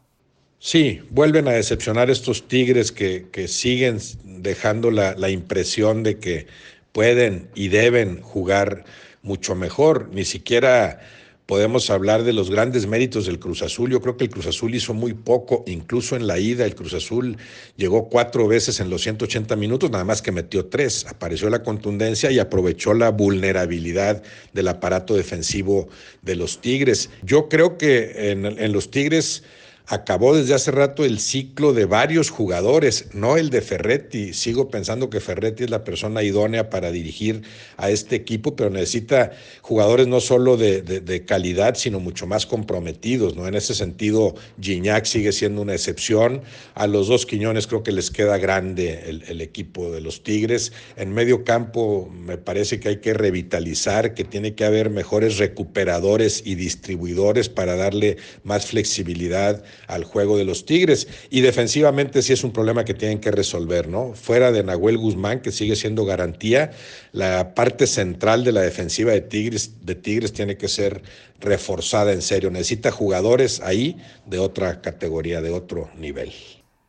Sí, 0.59 1.03
vuelven 1.11 1.47
a 1.47 1.53
decepcionar 1.53 2.09
estos 2.09 2.49
Tigres 2.49 2.91
que, 2.91 3.29
que 3.31 3.49
siguen 3.49 3.99
dejando 4.25 4.91
la, 4.91 5.15
la 5.15 5.29
impresión 5.29 6.03
de 6.03 6.19
que 6.19 6.47
pueden 6.93 7.51
y 7.55 7.69
deben 7.69 8.23
jugar 8.23 8.87
mucho 9.23 9.55
mejor. 9.55 10.09
Ni 10.11 10.25
siquiera 10.25 11.01
podemos 11.49 11.89
hablar 11.89 12.25
de 12.25 12.35
los 12.35 12.51
grandes 12.51 12.87
méritos 12.87 13.25
del 13.25 13.39
Cruz 13.39 13.63
Azul. 13.63 13.91
Yo 13.91 14.03
creo 14.03 14.19
que 14.19 14.25
el 14.25 14.31
Cruz 14.31 14.47
Azul 14.47 14.75
hizo 14.75 14.93
muy 14.93 15.15
poco, 15.15 15.65
incluso 15.67 16.15
en 16.15 16.27
la 16.27 16.39
ida 16.39 16.67
el 16.67 16.75
Cruz 16.75 16.93
Azul 16.93 17.39
llegó 17.75 18.11
cuatro 18.11 18.47
veces 18.47 18.81
en 18.81 18.91
los 18.91 19.01
180 19.01 19.57
minutos, 19.57 19.91
nada 19.91 20.05
más 20.05 20.21
que 20.21 20.31
metió 20.31 20.67
tres. 20.67 21.07
Apareció 21.09 21.49
la 21.49 21.63
contundencia 21.63 22.31
y 22.31 22.39
aprovechó 22.39 22.93
la 22.93 23.09
vulnerabilidad 23.09 24.23
del 24.53 24.69
aparato 24.69 25.15
defensivo 25.15 25.89
de 26.21 26.37
los 26.37 26.61
Tigres. 26.61 27.09
Yo 27.23 27.49
creo 27.49 27.79
que 27.79 28.31
en, 28.31 28.45
en 28.45 28.73
los 28.75 28.91
Tigres 28.91 29.43
acabó 29.89 30.37
desde 30.37 30.53
hace 30.53 30.71
rato 30.71 31.05
el 31.05 31.19
ciclo 31.19 31.73
de 31.73 31.87
varios 31.87 32.29
jugadores, 32.29 33.07
no 33.15 33.39
el 33.39 33.49
de 33.49 33.63
Ferretti. 33.63 34.35
Sigo 34.35 34.69
pensando 34.69 35.09
que 35.09 35.19
Ferretti 35.19 35.65
es 35.65 35.71
la 35.71 35.83
persona 35.83 36.23
idónea 36.23 36.69
para 36.69 36.93
dirigir 36.93 37.43
a 37.79 37.89
este 37.89 38.15
equipo, 38.15 38.55
pero 38.55 38.69
necesita 38.69 39.33
jugadores 39.63 40.07
no 40.07 40.21
solo 40.21 40.59
de, 40.59 41.25
calidad, 41.27 41.75
sino 41.75 42.01
mucho 42.01 42.27
más 42.27 42.45
comprometidos. 42.45 43.35
¿no? 43.35 43.49
En 43.49 43.55
ese 43.55 43.75
sentido, 43.75 44.35
Gignac 44.61 45.07
sigue 45.07 45.33
siendo 45.33 45.63
una 45.63 45.73
excepción. 45.73 46.43
A 46.75 46.87
los 46.87 47.09
dos 47.09 47.25
Quiñones 47.25 47.67
creo 47.67 47.83
que 47.83 47.93
les 47.93 48.11
queda 48.11 48.37
grande 48.37 49.05
el, 49.07 49.25
el 49.27 49.41
equipo 49.41 49.91
de 49.91 50.03
los 50.03 50.23
Tigres. 50.23 50.73
En 50.97 51.15
medio 51.15 51.45
campo 51.45 52.11
me 52.13 52.37
parece 52.37 52.79
que 52.79 52.91
hay 52.91 52.97
que 52.99 53.15
revitalizar, 53.15 54.13
que 54.13 54.25
tiene 54.25 54.55
que 54.55 54.67
haber 54.67 54.91
mejores 54.91 55.39
recuperadores 55.39 56.43
y 56.45 56.57
distribuidores 56.57 57.49
para 57.49 57.75
darle 57.75 58.19
más 58.45 58.67
flexibilidad 58.67 59.65
al 59.87 60.05
juego 60.05 60.37
de 60.37 60.45
los 60.45 60.67
Tigres. 60.67 61.09
Y 61.31 61.41
defensivamente 61.41 62.23
sí 62.23 62.33
es 62.33 62.45
un 62.45 62.53
problema 62.53 62.85
que 62.85 62.95
tienen 62.95 63.21
que 63.21 63.31
resolver, 63.31 63.89
¿no? 63.89 64.15
Fuera 64.15 64.53
de 64.53 64.63
Nahuel 64.63 64.99
Guzmán, 64.99 65.41
que 65.41 65.53
sigue 65.53 65.77
siendo 65.77 66.05
garantía, 66.05 66.73
la 67.13 67.55
parte 67.55 67.87
central 67.87 68.45
de 68.45 68.53
la 68.53 68.61
defensiva 68.61 69.13
de 69.13 69.21
Tigres, 69.21 69.85
de 69.85 69.95
Tigres 69.95 70.33
tiene 70.33 70.57
que 70.57 70.69
ser 70.69 71.03
reforzada 71.41 72.13
en 72.13 72.23
serio. 72.23 72.51
Necesita 72.51 72.91
jugadores 72.91 73.61
ahí 73.61 73.97
de 74.27 74.39
otra 74.39 74.81
categoría, 74.81 75.41
de 75.41 75.51
otro 75.51 75.91
nivel. 75.97 76.33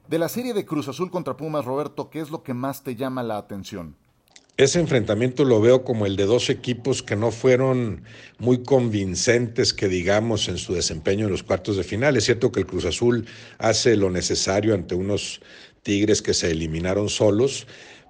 De 0.08 0.17
la 0.17 0.27
serie 0.27 0.53
de 0.53 0.65
Cruz 0.65 0.88
Azul 0.88 1.12
contra 1.12 1.38
Pumas, 1.38 1.65
Roberto, 1.65 2.10
¿qué 2.10 2.19
es 2.19 2.31
lo 2.31 2.41
que 2.41 2.55
más 2.55 2.84
te 2.84 2.96
llama 2.96 3.22
la 3.22 3.38
atención? 3.38 3.96
Ese 4.59 4.81
enfrentamiento 4.81 5.45
lo 5.45 5.61
veo 5.61 5.85
como 5.85 6.05
el 6.05 6.17
de 6.17 6.25
dos 6.25 6.49
equipos 6.49 7.01
que 7.01 7.15
no 7.15 7.31
fueron 7.31 8.03
muy 8.39 8.61
convincentes, 8.61 9.73
que 9.73 9.87
digamos, 9.87 10.49
en 10.49 10.57
su 10.57 10.73
desempeño 10.73 11.27
en 11.27 11.31
los 11.31 11.43
cuartos 11.43 11.77
de 11.77 11.85
final. 11.85 12.17
Es 12.17 12.25
cierto 12.25 12.51
que 12.51 12.59
el 12.59 12.65
Cruz 12.65 12.83
Azul 12.83 13.25
hace 13.57 13.95
lo 13.95 14.09
necesario 14.09 14.73
ante 14.73 14.95
unos 14.95 15.39
Tigres 15.81 16.21
que 16.21 16.33
se 16.33 16.51
eliminaron 16.51 17.07
solos, 17.07 17.67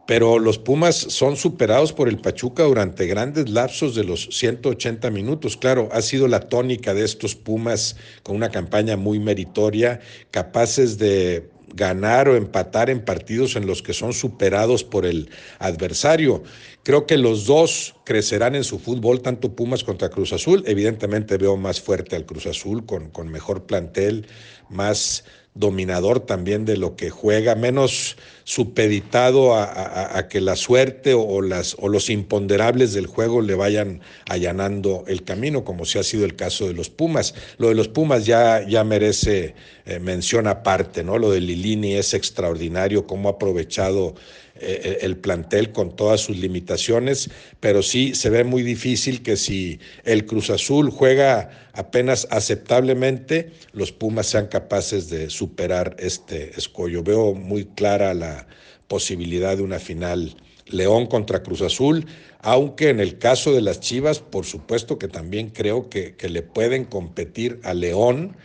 pero 0.07 0.39
los 0.39 0.57
Pumas 0.57 0.95
son 0.95 1.35
superados 1.35 1.93
por 1.93 2.09
el 2.09 2.17
Pachuca 2.17 2.63
durante 2.63 3.05
grandes 3.05 3.47
lapsos 3.47 3.93
de 3.93 4.05
los 4.05 4.29
180 4.31 5.11
minutos. 5.11 5.55
Claro, 5.55 5.87
ha 5.91 6.01
sido 6.01 6.27
la 6.27 6.49
tónica 6.49 6.95
de 6.95 7.05
estos 7.05 7.35
Pumas 7.35 7.95
con 8.23 8.35
una 8.35 8.49
campaña 8.49 8.97
muy 8.97 9.19
meritoria, 9.19 9.99
capaces 10.31 10.97
de 10.97 11.47
ganar 11.75 12.29
o 12.29 12.35
empatar 12.35 12.89
en 12.89 13.03
partidos 13.03 13.55
en 13.55 13.65
los 13.65 13.81
que 13.81 13.93
son 13.93 14.13
superados 14.13 14.83
por 14.83 15.05
el 15.05 15.29
adversario. 15.59 16.43
Creo 16.83 17.05
que 17.05 17.17
los 17.17 17.45
dos 17.45 17.95
crecerán 18.05 18.55
en 18.55 18.63
su 18.63 18.79
fútbol, 18.79 19.21
tanto 19.21 19.55
Pumas 19.55 19.83
contra 19.83 20.09
Cruz 20.09 20.33
Azul. 20.33 20.63
Evidentemente 20.65 21.37
veo 21.37 21.57
más 21.57 21.81
fuerte 21.81 22.15
al 22.15 22.25
Cruz 22.25 22.45
Azul 22.45 22.85
con, 22.85 23.09
con 23.09 23.29
mejor 23.29 23.65
plantel, 23.65 24.27
más 24.69 25.23
dominador 25.59 26.21
también 26.21 26.65
de 26.65 26.77
lo 26.77 26.95
que 26.95 27.09
juega, 27.09 27.53
menos 27.53 28.15
supeditado 28.45 29.55
a, 29.55 30.27
que 30.29 30.41
la 30.41 30.55
suerte 30.55 31.13
o, 31.13 31.41
las, 31.41 31.75
o 31.79 31.87
los 31.87 32.09
imponderables 32.09 32.93
del 32.93 33.05
juego 33.05 33.41
le 33.41 33.53
vayan 33.53 34.01
allanando 34.27 35.03
el 35.07 35.23
camino, 35.23 35.63
como 35.63 35.85
si 35.85 35.99
ha 35.99 36.03
sido 36.03 36.25
el 36.25 36.35
caso 36.35 36.67
de 36.67 36.73
los 36.73 36.89
Pumas. 36.89 37.35
Lo 37.57 37.67
de 37.67 37.75
los 37.75 37.89
Pumas 37.89 38.25
ya, 38.25 38.65
ya 38.67 38.83
merece 38.83 39.53
eh, 39.85 39.99
mención 39.99 40.47
aparte, 40.47 41.03
¿no? 41.03 41.19
Lo 41.19 41.29
de 41.29 41.41
Lilini 41.41 41.93
es 41.95 42.13
extraordinario, 42.13 43.05
cómo 43.05 43.29
ha 43.29 43.33
aprovechado 43.33 44.15
el 44.61 45.17
plantel 45.17 45.71
con 45.71 45.95
todas 45.95 46.21
sus 46.21 46.37
limitaciones, 46.37 47.29
pero 47.59 47.81
sí 47.81 48.15
se 48.15 48.29
ve 48.29 48.43
muy 48.43 48.63
difícil 48.63 49.21
que 49.21 49.37
si 49.37 49.79
el 50.03 50.25
Cruz 50.25 50.49
Azul 50.49 50.89
juega 50.89 51.49
apenas 51.73 52.27
aceptablemente, 52.31 53.51
los 53.71 53.91
Pumas 53.91 54.27
sean 54.27 54.47
capaces 54.47 55.09
de 55.09 55.29
superar 55.29 55.95
este 55.99 56.51
escollo. 56.57 57.03
Veo 57.03 57.33
muy 57.33 57.65
clara 57.65 58.13
la 58.13 58.47
posibilidad 58.87 59.55
de 59.57 59.63
una 59.63 59.79
final 59.79 60.35
León 60.65 61.07
contra 61.07 61.41
Cruz 61.41 61.61
Azul, 61.61 62.05
aunque 62.41 62.89
en 62.89 62.99
el 62.99 63.17
caso 63.17 63.53
de 63.53 63.61
las 63.61 63.79
Chivas, 63.79 64.19
por 64.19 64.45
supuesto 64.45 64.97
que 64.99 65.07
también 65.07 65.49
creo 65.49 65.89
que, 65.89 66.15
que 66.15 66.29
le 66.29 66.41
pueden 66.41 66.85
competir 66.85 67.59
a 67.63 67.73
León, 67.73 68.37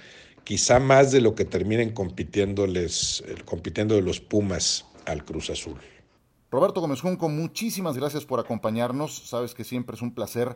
quizá 0.44 0.78
más 0.78 1.12
de 1.12 1.21
lo 1.21 1.35
que 1.35 1.44
terminen 1.44 1.90
compitiéndoles, 1.90 3.25
compitiendo 3.44 3.94
de 3.94 4.02
los 4.02 4.21
Pumas 4.21 4.85
al 5.06 5.25
Cruz 5.25 5.50
Azul. 5.50 5.76
Roberto 6.54 6.80
Gómez 6.80 7.00
Junco, 7.00 7.28
muchísimas 7.28 7.96
gracias 7.96 8.25
por 8.25 8.38
acompañarnos. 8.38 9.26
Sabes 9.26 9.54
que 9.54 9.64
siempre 9.64 9.96
es 9.96 10.02
un 10.02 10.14
placer. 10.14 10.54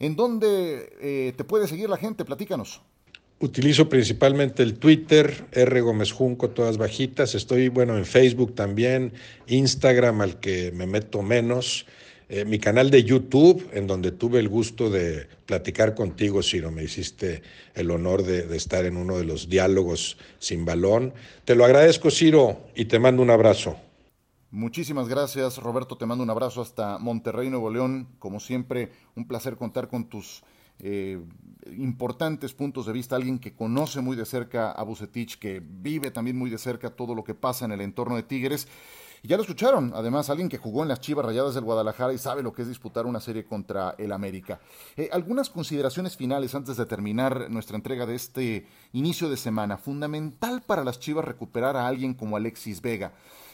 ¿En 0.00 0.16
dónde 0.16 0.92
eh, 1.00 1.32
te 1.36 1.44
puede 1.44 1.68
seguir 1.68 1.88
la 1.88 1.96
gente? 1.96 2.24
Platícanos. 2.24 2.82
Utilizo 3.38 3.88
principalmente 3.88 4.64
el 4.64 4.74
Twitter, 4.74 5.46
R 5.52 5.80
Gómez 5.82 6.10
Junco, 6.10 6.50
todas 6.50 6.78
bajitas. 6.78 7.36
Estoy, 7.36 7.68
bueno, 7.68 7.96
en 7.96 8.06
Facebook 8.06 8.56
también, 8.56 9.12
Instagram, 9.46 10.20
al 10.20 10.40
que 10.40 10.72
me 10.72 10.88
meto 10.88 11.22
menos. 11.22 11.86
Eh, 12.28 12.44
mi 12.44 12.58
canal 12.58 12.90
de 12.90 13.04
YouTube, 13.04 13.68
en 13.72 13.86
donde 13.86 14.10
tuve 14.10 14.40
el 14.40 14.48
gusto 14.48 14.90
de 14.90 15.28
platicar 15.46 15.94
contigo, 15.94 16.42
Ciro. 16.42 16.72
Me 16.72 16.82
hiciste 16.82 17.42
el 17.74 17.92
honor 17.92 18.24
de, 18.24 18.48
de 18.48 18.56
estar 18.56 18.84
en 18.84 18.96
uno 18.96 19.16
de 19.16 19.24
los 19.24 19.48
diálogos 19.48 20.16
sin 20.40 20.64
balón. 20.64 21.14
Te 21.44 21.54
lo 21.54 21.64
agradezco, 21.64 22.10
Ciro, 22.10 22.66
y 22.74 22.86
te 22.86 22.98
mando 22.98 23.22
un 23.22 23.30
abrazo. 23.30 23.76
Muchísimas 24.52 25.08
gracias, 25.08 25.58
Roberto. 25.58 25.96
Te 25.96 26.06
mando 26.06 26.24
un 26.24 26.30
abrazo 26.30 26.60
hasta 26.60 26.98
Monterrey, 26.98 27.48
Nuevo 27.50 27.70
León. 27.70 28.08
Como 28.18 28.40
siempre, 28.40 28.90
un 29.14 29.28
placer 29.28 29.56
contar 29.56 29.86
con 29.86 30.08
tus 30.08 30.42
eh, 30.80 31.22
importantes 31.76 32.52
puntos 32.52 32.86
de 32.86 32.92
vista, 32.92 33.14
alguien 33.14 33.38
que 33.38 33.54
conoce 33.54 34.00
muy 34.00 34.16
de 34.16 34.26
cerca 34.26 34.72
a 34.72 34.82
Bucetich, 34.82 35.38
que 35.38 35.62
vive 35.64 36.10
también 36.10 36.36
muy 36.36 36.50
de 36.50 36.58
cerca 36.58 36.90
todo 36.90 37.14
lo 37.14 37.22
que 37.22 37.34
pasa 37.34 37.64
en 37.64 37.70
el 37.70 37.80
entorno 37.80 38.16
de 38.16 38.24
Tigres. 38.24 38.66
Y 39.22 39.28
ya 39.28 39.36
lo 39.36 39.42
escucharon, 39.42 39.92
además, 39.94 40.30
alguien 40.30 40.48
que 40.48 40.58
jugó 40.58 40.82
en 40.82 40.88
las 40.88 41.00
Chivas 41.00 41.26
Rayadas 41.26 41.54
del 41.54 41.64
Guadalajara 41.64 42.12
y 42.12 42.18
sabe 42.18 42.42
lo 42.42 42.52
que 42.52 42.62
es 42.62 42.68
disputar 42.68 43.06
una 43.06 43.20
serie 43.20 43.44
contra 43.44 43.94
el 43.98 44.10
América. 44.10 44.60
Eh, 44.96 45.10
algunas 45.12 45.50
consideraciones 45.50 46.16
finales 46.16 46.54
antes 46.56 46.76
de 46.76 46.86
terminar 46.86 47.50
nuestra 47.50 47.76
entrega 47.76 48.06
de 48.06 48.14
este 48.16 48.66
inicio 48.94 49.28
de 49.28 49.36
semana. 49.36 49.76
Fundamental 49.76 50.62
para 50.62 50.82
las 50.82 50.98
Chivas 50.98 51.24
recuperar 51.24 51.76
a 51.76 51.86
alguien 51.86 52.14
como 52.14 52.36
Alexis 52.36 52.80
Vega. 52.80 53.12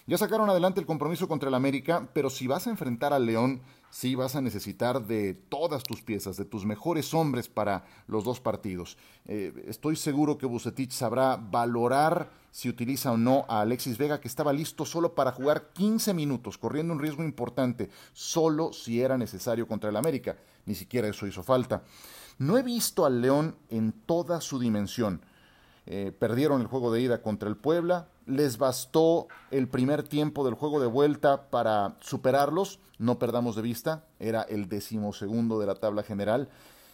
Ya 0.08 0.16
sacaron 0.16 0.48
adelante 0.48 0.78
el 0.78 0.86
compromiso 0.86 1.26
contra 1.26 1.48
el 1.48 1.54
América, 1.56 2.08
pero 2.12 2.30
si 2.30 2.46
vas 2.46 2.68
a 2.68 2.70
enfrentar 2.70 3.12
al 3.12 3.26
León, 3.26 3.60
sí 3.90 4.14
vas 4.14 4.36
a 4.36 4.40
necesitar 4.40 5.04
de 5.04 5.34
todas 5.34 5.82
tus 5.82 6.00
piezas, 6.00 6.36
de 6.36 6.44
tus 6.44 6.64
mejores 6.64 7.12
hombres 7.12 7.48
para 7.48 7.84
los 8.06 8.22
dos 8.22 8.38
partidos. 8.38 8.98
Eh, 9.24 9.64
estoy 9.66 9.96
seguro 9.96 10.38
que 10.38 10.46
Bucetich 10.46 10.92
sabrá 10.92 11.36
valorar 11.36 12.30
si 12.52 12.68
utiliza 12.68 13.10
o 13.10 13.16
no 13.16 13.46
a 13.48 13.62
Alexis 13.62 13.98
Vega, 13.98 14.20
que 14.20 14.28
estaba 14.28 14.52
listo 14.52 14.84
solo 14.84 15.16
para 15.16 15.32
jugar 15.32 15.72
15 15.72 16.14
minutos, 16.14 16.56
corriendo 16.56 16.94
un 16.94 17.00
riesgo 17.00 17.24
importante, 17.24 17.90
solo 18.12 18.72
si 18.72 19.00
era 19.00 19.18
necesario 19.18 19.66
contra 19.66 19.90
el 19.90 19.96
América. 19.96 20.36
Ni 20.66 20.76
siquiera 20.76 21.08
eso 21.08 21.26
hizo 21.26 21.42
falta. 21.42 21.82
No 22.38 22.56
he 22.58 22.62
visto 22.62 23.06
al 23.06 23.20
León 23.20 23.56
en 23.70 23.90
toda 23.90 24.40
su 24.40 24.60
dimensión. 24.60 25.20
Eh, 25.84 26.12
perdieron 26.16 26.60
el 26.60 26.68
juego 26.68 26.92
de 26.92 27.00
ida 27.00 27.22
contra 27.22 27.48
el 27.48 27.56
Puebla, 27.56 28.08
les 28.26 28.58
bastó 28.58 29.28
el 29.50 29.68
primer 29.68 30.02
tiempo 30.02 30.44
del 30.44 30.54
juego 30.54 30.80
de 30.80 30.86
vuelta 30.86 31.48
para 31.48 31.96
superarlos, 32.00 32.80
no 32.98 33.18
perdamos 33.18 33.56
de 33.56 33.62
vista, 33.62 34.04
era 34.18 34.42
el 34.42 34.68
decimosegundo 34.68 35.58
de 35.58 35.66
la 35.66 35.76
tabla 35.76 36.02
general. 36.02 36.48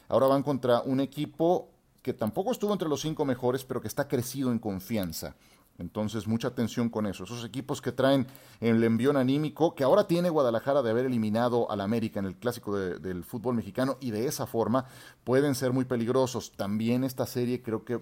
Ahora 0.09 0.27
van 0.27 0.43
contra 0.43 0.83
un 0.83 1.01
equipo 1.01 1.71
que 2.03 2.13
tampoco 2.13 2.53
estuvo 2.53 2.73
entre 2.73 2.89
los 2.89 3.01
cinco 3.01 3.25
mejores, 3.25 3.65
pero 3.65 3.81
que 3.81 3.89
está 3.89 4.09
crecido 4.09 4.53
en 4.53 4.59
confianza. 4.59 5.35
Entonces, 5.79 6.27
mucha 6.27 6.49
atención 6.49 6.91
con 6.91 7.07
eso. 7.07 7.25
Esos 7.25 7.45
equipos 7.45 7.81
que 7.81 7.93
traen 7.93 8.27
el 8.61 8.85
envión 8.85 9.17
anímico, 9.17 9.75
que 9.75 9.85
ahora 9.85 10.07
tiene 10.07 10.29
Guadalajara 10.29 10.83
de 10.83 10.91
haber 10.91 11.07
eliminado 11.07 11.71
al 11.71 11.81
América 11.81 12.21
en 12.21 12.27
el 12.27 12.37
clásico 12.37 12.77
del 12.77 13.25
fútbol 13.25 13.55
mexicano, 13.55 13.97
y 14.01 14.11
de 14.11 14.27
esa 14.27 14.47
forma 14.47 14.85
pueden 15.25 15.55
ser 15.55 15.73
muy 15.73 15.85
peligrosos. 15.85 16.53
También 16.53 17.05
esta 17.05 17.25
serie 17.25 17.63
creo 17.63 17.85
que 17.85 18.01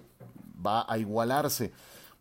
va 0.65 0.85
a 0.87 0.97
igualarse. 0.97 1.71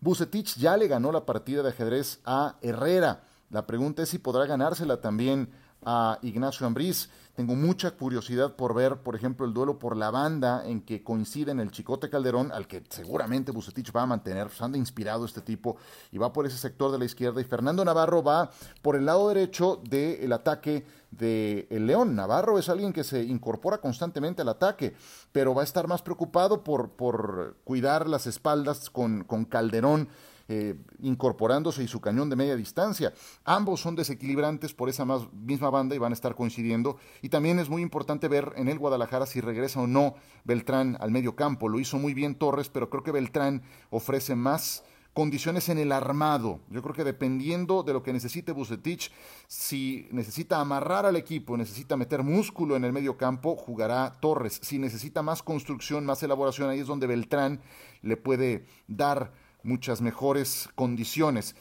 Bucetich 0.00 0.56
ya 0.56 0.76
le 0.76 0.88
ganó 0.88 1.12
la 1.12 1.26
partida 1.26 1.62
de 1.62 1.68
ajedrez 1.68 2.20
a 2.24 2.56
Herrera. 2.62 3.22
La 3.50 3.66
pregunta 3.66 4.02
es 4.02 4.08
si 4.08 4.18
podrá 4.18 4.46
ganársela 4.46 5.00
también 5.00 5.50
a 5.84 6.18
Ignacio 6.22 6.66
Ambriz. 6.66 7.10
Tengo 7.34 7.54
mucha 7.54 7.92
curiosidad 7.92 8.54
por 8.54 8.74
ver, 8.74 8.98
por 8.98 9.14
ejemplo, 9.14 9.46
el 9.46 9.54
duelo 9.54 9.78
por 9.78 9.96
la 9.96 10.10
banda 10.10 10.66
en 10.66 10.82
que 10.82 11.02
coinciden 11.02 11.60
el 11.60 11.70
Chicote 11.70 12.10
Calderón, 12.10 12.52
al 12.52 12.66
que 12.66 12.82
seguramente 12.88 13.52
Bucetich 13.52 13.94
va 13.94 14.02
a 14.02 14.06
mantener, 14.06 14.48
pues 14.48 14.60
anda 14.60 14.76
inspirado 14.76 15.24
este 15.24 15.40
tipo, 15.40 15.76
y 16.12 16.18
va 16.18 16.32
por 16.32 16.46
ese 16.46 16.58
sector 16.58 16.90
de 16.92 16.98
la 16.98 17.04
izquierda, 17.04 17.40
y 17.40 17.44
Fernando 17.44 17.84
Navarro 17.84 18.22
va 18.22 18.50
por 18.82 18.96
el 18.96 19.06
lado 19.06 19.28
derecho 19.28 19.80
del 19.88 20.32
ataque 20.32 20.84
de 21.10 21.66
el 21.70 21.86
León. 21.86 22.14
Navarro 22.14 22.58
es 22.58 22.68
alguien 22.68 22.92
que 22.92 23.04
se 23.04 23.22
incorpora 23.22 23.78
constantemente 23.78 24.42
al 24.42 24.48
ataque, 24.48 24.94
pero 25.32 25.54
va 25.54 25.62
a 25.62 25.64
estar 25.64 25.88
más 25.88 26.02
preocupado 26.02 26.64
por, 26.64 26.90
por 26.90 27.56
cuidar 27.64 28.08
las 28.08 28.26
espaldas 28.26 28.90
con, 28.90 29.24
con 29.24 29.44
Calderón 29.44 30.08
eh, 30.52 30.74
incorporándose 31.00 31.84
y 31.84 31.86
su 31.86 32.00
cañón 32.00 32.28
de 32.28 32.34
media 32.34 32.56
distancia. 32.56 33.12
Ambos 33.44 33.80
son 33.80 33.94
desequilibrantes 33.94 34.74
por 34.74 34.88
esa 34.88 35.04
misma 35.04 35.70
banda 35.70 35.94
y 35.94 35.98
van 35.98 36.10
a 36.10 36.14
estar 36.14 36.34
coincidiendo. 36.34 36.96
Y 37.22 37.28
también 37.28 37.60
es 37.60 37.68
muy 37.68 37.82
importante 37.82 38.26
ver 38.26 38.52
en 38.56 38.66
el 38.66 38.76
Guadalajara 38.76 39.26
si 39.26 39.40
regresa 39.40 39.80
o 39.80 39.86
no 39.86 40.16
Beltrán 40.42 40.96
al 40.98 41.12
medio 41.12 41.36
campo. 41.36 41.68
Lo 41.68 41.78
hizo 41.78 41.98
muy 41.98 42.14
bien 42.14 42.34
Torres, 42.34 42.68
pero 42.68 42.90
creo 42.90 43.04
que 43.04 43.12
Beltrán 43.12 43.62
ofrece 43.90 44.34
más 44.34 44.82
condiciones 45.14 45.68
en 45.68 45.78
el 45.78 45.92
armado. 45.92 46.60
Yo 46.70 46.82
creo 46.82 46.94
que 46.94 47.04
dependiendo 47.04 47.82
de 47.82 47.92
lo 47.92 48.02
que 48.02 48.12
necesite 48.12 48.52
Bucetich, 48.52 49.10
si 49.46 50.08
necesita 50.12 50.60
amarrar 50.60 51.06
al 51.06 51.16
equipo, 51.16 51.56
necesita 51.56 51.96
meter 51.96 52.22
músculo 52.22 52.76
en 52.76 52.84
el 52.84 52.92
medio 52.92 53.16
campo, 53.16 53.56
jugará 53.56 54.12
Torres. 54.20 54.60
Si 54.62 54.78
necesita 54.78 55.22
más 55.22 55.42
construcción, 55.42 56.06
más 56.06 56.22
elaboración, 56.22 56.70
ahí 56.70 56.80
es 56.80 56.86
donde 56.86 57.06
Beltrán 57.06 57.60
le 58.02 58.16
puede 58.16 58.64
dar 58.86 59.32
muchas 59.62 60.00
mejores 60.00 60.68
condiciones. 60.74 61.56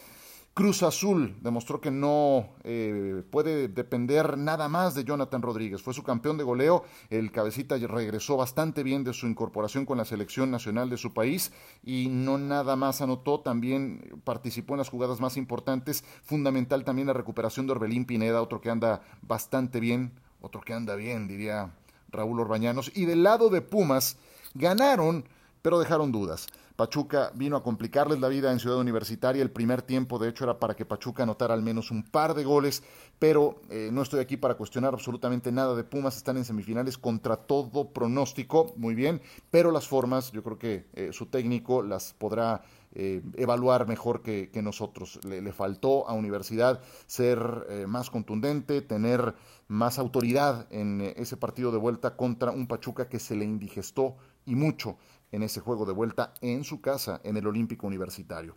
Cruz 0.60 0.84
Azul 0.84 1.38
demostró 1.40 1.80
que 1.80 1.90
no 1.90 2.50
eh, 2.66 3.24
puede 3.32 3.70
depender 3.70 4.38
nada 4.38 4.68
más 4.68 4.94
de 4.94 5.06
Jonathan 5.06 5.42
Rodríguez. 5.42 5.82
Fue 5.82 5.94
su 5.94 6.04
campeón 6.04 6.38
de 6.38 6.44
goleo. 6.44 6.84
El 7.10 7.32
cabecita 7.32 7.78
regresó 7.78 8.36
bastante 8.36 8.84
bien 8.84 9.06
de 9.06 9.14
su 9.14 9.26
incorporación 9.26 9.86
con 9.86 9.98
la 9.98 10.04
selección 10.04 10.52
nacional 10.52 10.90
de 10.90 10.98
su 10.98 11.14
país 11.14 11.54
y 11.82 12.10
no 12.10 12.38
nada 12.38 12.76
más 12.76 13.00
anotó. 13.00 13.40
También 13.40 14.22
participó 14.26 14.74
en 14.74 14.80
las 14.80 14.90
jugadas 14.90 15.22
más 15.22 15.38
importantes. 15.38 16.04
Fundamental 16.24 16.84
también 16.84 17.08
la 17.08 17.14
recuperación 17.14 17.66
de 17.66 17.72
Orbelín 17.72 18.04
Pineda, 18.04 18.42
otro 18.42 18.60
que 18.60 18.70
anda 18.70 19.02
bastante 19.22 19.80
bien, 19.80 20.12
otro 20.42 20.60
que 20.60 20.74
anda 20.74 20.96
bien, 20.96 21.30
diría 21.30 21.72
Raúl 22.10 22.38
Orbañanos. 22.38 22.92
Y 22.94 23.06
del 23.06 23.24
lado 23.24 23.48
de 23.50 23.62
Pumas, 23.62 24.18
ganaron, 24.56 25.24
pero 25.62 25.80
dejaron 25.80 26.12
dudas. 26.12 26.48
Pachuca 26.80 27.34
vino 27.36 27.58
a 27.58 27.62
complicarles 27.62 28.22
la 28.22 28.30
vida 28.30 28.54
en 28.54 28.60
Ciudad 28.60 28.78
Universitaria. 28.78 29.42
El 29.42 29.52
primer 29.52 29.82
tiempo, 29.82 30.18
de 30.18 30.30
hecho, 30.30 30.46
era 30.46 30.60
para 30.60 30.78
que 30.78 30.86
Pachuca 30.86 31.24
anotara 31.24 31.54
al 31.54 31.62
menos 31.62 31.92
un 31.92 32.04
par 32.04 32.34
de 32.34 32.46
goles, 32.46 32.84
pero 33.20 33.60
eh, 33.70 33.90
no 33.92 34.02
estoy 34.02 34.22
aquí 34.22 34.38
para 34.38 34.56
cuestionar 34.56 34.94
absolutamente 34.94 35.52
nada 35.52 35.76
de 35.76 35.84
Pumas. 35.84 36.16
Están 36.16 36.38
en 36.38 36.46
semifinales 36.46 36.98
contra 36.98 37.36
todo 37.36 37.92
pronóstico, 37.92 38.72
muy 38.78 38.96
bien, 38.96 39.22
pero 39.52 39.72
las 39.72 39.90
formas, 39.90 40.32
yo 40.32 40.42
creo 40.42 40.58
que 40.58 40.86
eh, 40.94 41.10
su 41.12 41.26
técnico 41.26 41.84
las 41.84 42.14
podrá 42.14 42.62
eh, 42.94 43.24
evaluar 43.36 43.86
mejor 43.86 44.22
que, 44.22 44.50
nosotros. 44.64 45.20
Le, 45.26 45.52
faltó 45.52 46.08
a 46.08 46.14
Universidad 46.14 46.80
ser 47.08 47.86
más 47.88 48.10
contundente, 48.10 48.82
tener 48.82 49.36
más 49.68 50.00
autoridad 50.00 50.66
en 50.72 51.02
ese 51.02 51.36
partido 51.36 51.74
de 51.74 51.78
vuelta 51.78 52.16
contra 52.16 52.52
un 52.52 52.68
Pachuca 52.68 53.10
que 53.10 53.20
se 53.20 53.36
le 53.36 53.44
indigestó 53.44 54.16
y 54.46 54.56
mucho 54.56 54.98
en 55.32 55.44
ese 55.44 55.60
juego 55.60 55.86
de 55.86 55.94
vuelta 55.94 56.34
en 56.42 56.64
su 56.64 56.82
casa, 56.82 57.22
en 57.24 57.38
el 57.38 57.48
Olímpico 57.48 57.88
Universitario. 57.88 58.56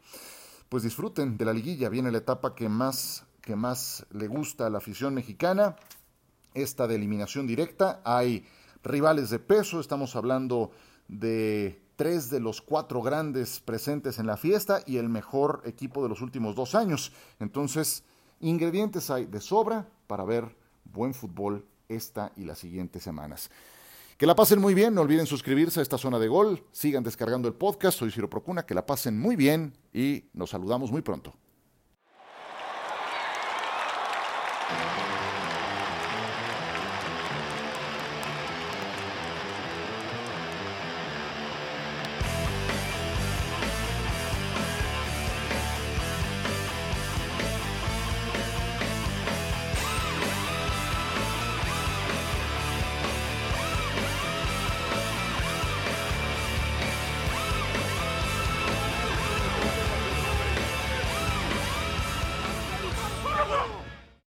Pues 0.69 0.83
disfruten 0.83 1.37
de 1.37 1.45
la 1.45 1.53
liguilla, 1.53 1.89
viene 1.89 2.11
la 2.11 2.19
etapa 2.19 2.55
que 2.55 2.69
más, 2.69 3.27
que 3.41 3.57
más 3.57 4.07
le 4.11 4.29
gusta 4.29 4.67
a 4.67 4.71
la 4.71 4.79
afición 4.79 5.15
mexicana, 5.15 5.77
esta 6.55 6.87
de 6.87 6.95
eliminación 6.95 7.47
directa. 7.47 8.01
Hay 8.05 8.47
rivales 8.83 9.31
de 9.31 9.39
peso, 9.39 9.81
estamos 9.81 10.17
hablando 10.17 10.71
de 11.09 11.83
tres 11.97 12.31
de 12.31 12.41
los 12.41 12.63
cuatro 12.63 13.03
grandes 13.03 13.61
presentes 13.61 14.19
en 14.19 14.27
la 14.27 14.37
fiesta 14.37 14.83
y 14.87 14.97
el 14.97 15.09
mejor 15.09 15.63
equipo 15.65 16.03
de 16.03 16.09
los 16.09 16.21
últimos 16.21 16.57
dos 16.57 16.75
años. 16.75 17.13
Entonces, 17.39 18.05
ingredientes 18.41 19.11
hay 19.11 19.27
de 19.27 19.41
sobra 19.41 19.87
para 20.07 20.25
ver 20.25 20.57
buen 20.85 21.15
fútbol 21.15 21.65
esta 21.89 22.33
y 22.37 22.45
las 22.45 22.59
siguientes 22.59 23.03
semanas. 23.03 23.51
Que 24.17 24.27
la 24.27 24.35
pasen 24.35 24.61
muy 24.61 24.75
bien, 24.75 24.95
no 24.95 25.01
olviden 25.01 25.27
suscribirse 25.27 25.81
a 25.81 25.83
esta 25.83 25.99
zona 25.99 26.19
de 26.19 26.29
gol, 26.29 26.65
sigan 26.71 27.03
descargando 27.03 27.49
el 27.49 27.55
podcast, 27.55 27.99
soy 27.99 28.11
Ciro 28.11 28.31
Procuna, 28.31 28.65
que 28.65 28.75
la 28.75 28.87
pasen 28.87 29.19
muy 29.19 29.37
bien 29.37 29.77
y 29.93 30.25
nos 30.33 30.51
saludamos 30.51 30.93
muy 30.93 31.03
pronto. 31.03 31.35